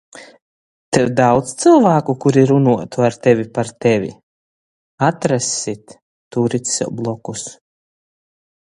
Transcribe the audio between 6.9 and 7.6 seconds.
blokus...